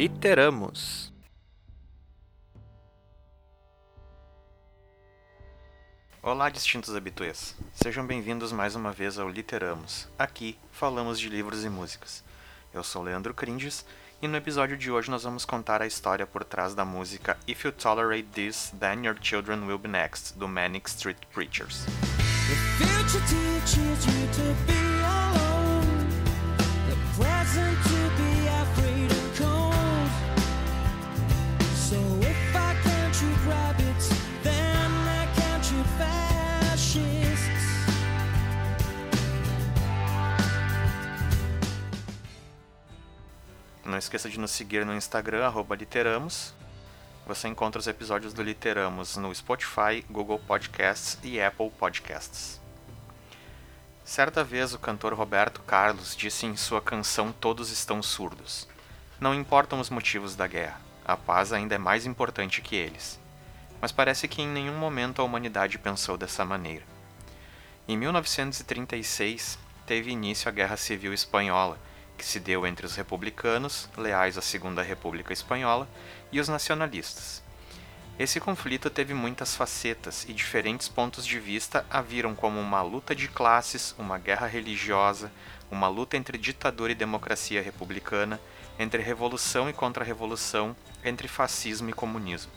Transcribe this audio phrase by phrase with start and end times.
[0.00, 1.12] Literamos.
[6.22, 7.54] Olá, distintos habituês.
[7.74, 10.08] Sejam bem-vindos mais uma vez ao Literamos.
[10.18, 12.24] Aqui falamos de livros e músicas.
[12.72, 13.84] Eu sou Leandro Cringes
[14.22, 17.66] e no episódio de hoje nós vamos contar a história por trás da música If
[17.66, 21.84] You Tolerate This, Then Your Children Will Be Next, do Manic Street Preachers.
[43.90, 46.54] Não esqueça de nos seguir no Instagram, literamos.
[47.26, 52.60] Você encontra os episódios do Literamos no Spotify, Google Podcasts e Apple Podcasts.
[54.04, 58.68] Certa vez o cantor Roberto Carlos disse em sua canção Todos Estão Surdos:
[59.18, 63.18] Não importam os motivos da guerra, a paz ainda é mais importante que eles.
[63.80, 66.84] Mas parece que em nenhum momento a humanidade pensou dessa maneira.
[67.88, 71.76] Em 1936, teve início a Guerra Civil Espanhola
[72.20, 75.88] que se deu entre os republicanos, leais à Segunda República Espanhola,
[76.30, 77.42] e os nacionalistas.
[78.18, 83.14] Esse conflito teve muitas facetas e diferentes pontos de vista a viram como uma luta
[83.14, 85.32] de classes, uma guerra religiosa,
[85.70, 88.38] uma luta entre ditadura e democracia republicana,
[88.78, 92.52] entre revolução e contra-revolução, entre fascismo e comunismo.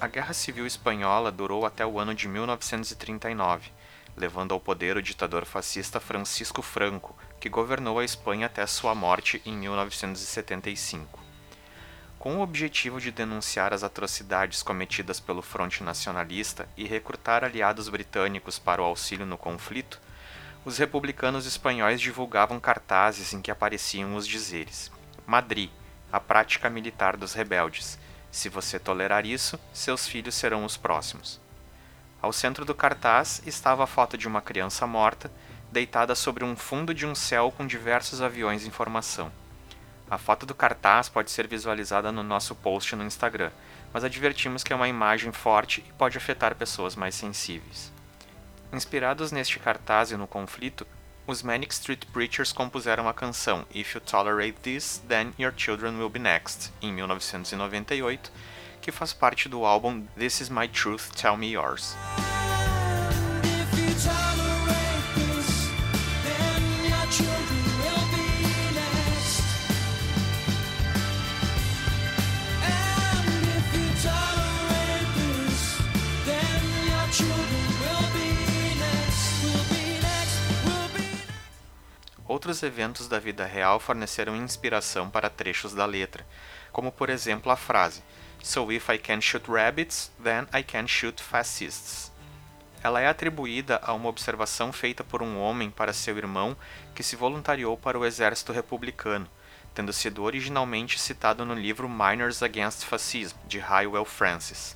[0.00, 3.70] A Guerra Civil Espanhola durou até o ano de 1939,
[4.16, 9.40] levando ao poder o ditador fascista Francisco Franco, que governou a Espanha até sua morte
[9.44, 11.20] em 1975.
[12.18, 18.58] Com o objetivo de denunciar as atrocidades cometidas pelo Fronte Nacionalista e recrutar aliados britânicos
[18.58, 19.98] para o auxílio no conflito,
[20.62, 24.92] os republicanos espanhóis divulgavam cartazes em que apareciam os dizeres:
[25.26, 25.70] Madrid,
[26.12, 27.98] a prática militar dos rebeldes.
[28.30, 31.40] Se você tolerar isso, seus filhos serão os próximos.
[32.22, 35.30] Ao centro do cartaz estava a foto de uma criança morta
[35.72, 39.32] deitada sobre um fundo de um céu com diversos aviões em formação.
[40.10, 43.50] A foto do cartaz pode ser visualizada no nosso post no Instagram,
[43.92, 47.92] mas advertimos que é uma imagem forte e pode afetar pessoas mais sensíveis.
[48.72, 50.86] Inspirados neste cartaz e no conflito,
[51.26, 56.10] os Manic Street Preachers compuseram a canção If You Tolerate This, Then Your Children Will
[56.10, 58.32] Be Next, em 1998,
[58.80, 61.94] que faz parte do álbum This Is My Truth, Tell Me Yours.
[82.26, 86.24] Outros eventos da vida real forneceram inspiração para trechos da letra,
[86.72, 88.02] como por exemplo a frase
[88.42, 92.10] So if I can shoot rabbits, then I can shoot fascists.
[92.82, 96.56] Ela é atribuída a uma observação feita por um homem para seu irmão
[96.94, 99.28] que se voluntariou para o exército republicano,
[99.74, 104.74] tendo sido originalmente citado no livro Miners Against Fascism, de Hywell Francis.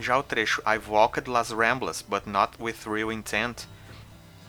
[0.00, 3.66] Já o trecho I've walked Las Ramblas, but not with real intent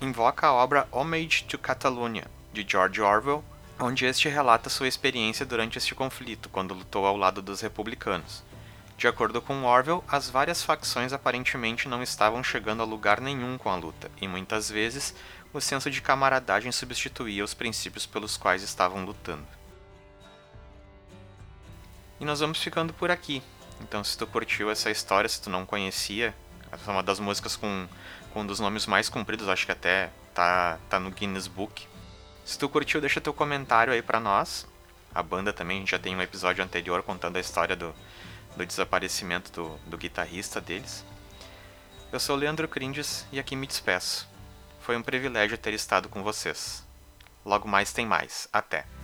[0.00, 3.44] invoca a obra Homage to Catalonia, de George Orwell,
[3.78, 8.42] onde este relata sua experiência durante este conflito, quando lutou ao lado dos republicanos.
[8.96, 13.68] De acordo com Orwell, as várias facções aparentemente não estavam chegando a lugar nenhum com
[13.68, 15.14] a luta, e muitas vezes
[15.52, 19.46] o senso de camaradagem substituía os princípios pelos quais estavam lutando.
[22.18, 23.42] E nós vamos ficando por aqui.
[23.82, 26.34] Então, se tu curtiu essa história, se tu não conhecia,
[26.72, 27.86] essa é uma das músicas com
[28.36, 31.88] com um dos nomes mais compridos, acho que até tá, tá no Guinness Book.
[32.46, 34.68] Se tu curtiu, deixa teu comentário aí pra nós.
[35.12, 37.92] A banda também, já tem um episódio anterior contando a história do,
[38.56, 41.04] do desaparecimento do, do guitarrista deles.
[42.12, 44.28] Eu sou o Leandro Crindes e aqui me despeço.
[44.80, 46.86] Foi um privilégio ter estado com vocês.
[47.44, 48.48] Logo mais tem mais.
[48.52, 48.95] Até!